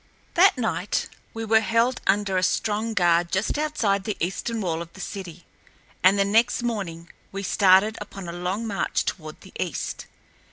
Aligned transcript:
That 0.33 0.57
night 0.57 1.07
we 1.31 1.45
were 1.45 1.59
held 1.59 2.01
under 2.07 2.35
a 2.35 2.41
strong 2.41 2.95
guard 2.95 3.31
just 3.31 3.55
outside 3.59 4.03
the 4.03 4.17
eastern 4.19 4.59
wall 4.59 4.81
of 4.81 4.91
the 4.93 4.99
city, 4.99 5.45
and 6.03 6.17
the 6.17 6.25
next 6.25 6.63
morning 6.63 7.09
were 7.31 7.43
started 7.43 7.99
upon 8.01 8.27
a 8.27 8.31
long 8.31 8.65
march 8.65 9.05
toward 9.05 9.39
the 9.41 9.53
east. 9.59 10.07